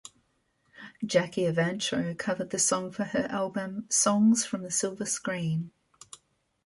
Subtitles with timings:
[1.05, 5.69] Jackie Evancho covered the song for her album "Songs from the Silver Screen".